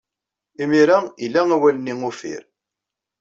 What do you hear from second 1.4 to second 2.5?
awal-nni uffir.